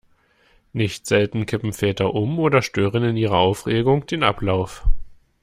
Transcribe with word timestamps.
Nicht 0.73 1.05
selten 1.05 1.45
kippen 1.45 1.73
Väter 1.73 2.15
um 2.15 2.39
oder 2.39 2.63
stören 2.63 3.03
in 3.03 3.17
ihrer 3.17 3.37
Aufregung 3.37 4.03
den 4.07 4.23
Ablauf. 4.23 4.83